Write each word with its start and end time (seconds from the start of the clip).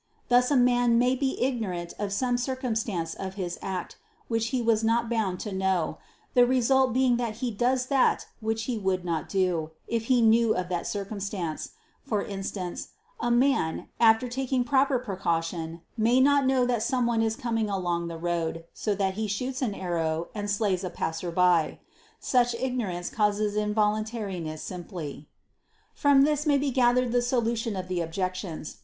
Thus 0.29 0.49
a 0.49 0.55
man 0.57 0.97
may 0.97 1.13
be 1.15 1.39
ignorant 1.39 1.93
of 1.99 2.11
some 2.11 2.35
circumstance 2.35 3.13
of 3.13 3.35
his 3.35 3.59
act, 3.61 3.97
which 4.29 4.47
he 4.47 4.59
was 4.59 4.83
not 4.83 5.11
bound 5.11 5.39
to 5.41 5.51
know, 5.51 5.99
the 6.33 6.43
result 6.47 6.91
being 6.91 7.17
that 7.17 7.35
he 7.35 7.51
does 7.51 7.85
that 7.85 8.25
which 8.39 8.63
he 8.63 8.79
would 8.79 9.05
not 9.05 9.29
do, 9.29 9.69
if 9.87 10.05
he 10.05 10.23
knew 10.23 10.55
of 10.55 10.69
that 10.69 10.87
circumstance; 10.87 11.73
for 12.03 12.25
instance, 12.25 12.87
a 13.19 13.29
man, 13.29 13.89
after 13.99 14.27
taking 14.27 14.63
proper 14.63 14.97
precaution, 14.97 15.81
may 15.95 16.19
not 16.19 16.47
know 16.47 16.65
that 16.65 16.81
someone 16.81 17.21
is 17.21 17.35
coming 17.35 17.69
along 17.69 18.07
the 18.07 18.17
road, 18.17 18.63
so 18.73 18.95
that 18.95 19.13
he 19.13 19.27
shoots 19.27 19.61
an 19.61 19.75
arrow 19.75 20.29
and 20.33 20.49
slays 20.49 20.83
a 20.83 20.89
passer 20.89 21.29
by. 21.29 21.77
Such 22.19 22.55
ignorance 22.55 23.11
causes 23.11 23.55
involuntariness 23.55 24.63
simply. 24.63 25.27
From 25.93 26.23
this 26.23 26.47
may 26.47 26.57
be 26.57 26.71
gathered 26.71 27.11
the 27.11 27.21
solution 27.21 27.75
of 27.75 27.87
the 27.87 28.01
objections. 28.01 28.77